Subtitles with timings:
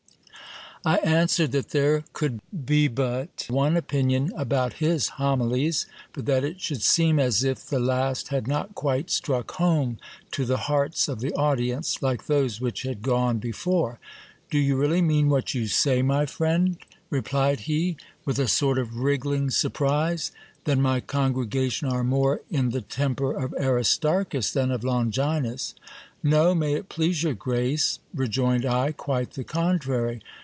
[0.83, 6.59] I answered that there could be but one opinion about his homilies; but that it
[6.59, 9.99] should seem as if the last had not quite struck home
[10.31, 13.99] to the hearts of the audience, like those which had gone before.
[14.49, 16.75] Do you really mean what you say, my friend?
[17.11, 17.95] replied he,
[18.25, 20.31] with a sort of wriggling surprise.
[20.63, 25.75] Then my congregation are more in the temper of Aristarchus than of Longinus!
[26.23, 30.23] No, may it please your grace, rejoined I, quite the contrary.